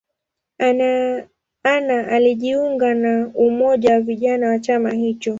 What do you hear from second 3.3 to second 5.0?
umoja wa vijana wa chama